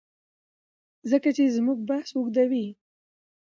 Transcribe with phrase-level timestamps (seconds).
[1.09, 2.65] ځکه چي زموږ بحث اوږديوي